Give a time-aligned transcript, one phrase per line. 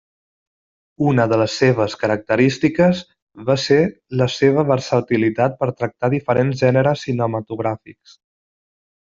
[1.09, 3.01] Una de les seves característiques
[3.51, 3.79] va ser
[4.23, 8.19] la seva versatilitat per tractar diferents gèneres cinematogràfics.